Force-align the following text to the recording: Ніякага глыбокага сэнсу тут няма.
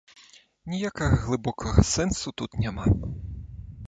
Ніякага 0.73 1.19
глыбокага 1.25 1.83
сэнсу 1.89 2.33
тут 2.41 2.57
няма. 2.65 2.87